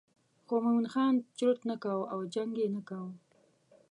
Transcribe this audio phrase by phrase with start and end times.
[0.45, 3.11] خو مومن خان چرت نه کاوه او جنګ یې نه کاوه.